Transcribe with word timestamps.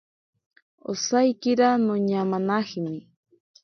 Osaikira 0.91 1.67
noñamanajemi. 1.85 2.97